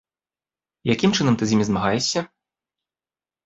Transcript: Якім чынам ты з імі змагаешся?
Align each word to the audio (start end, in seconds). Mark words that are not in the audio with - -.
Якім 0.93 1.11
чынам 1.19 1.37
ты 1.43 1.51
з 1.51 1.57
імі 1.59 1.69
змагаешся? 1.69 2.27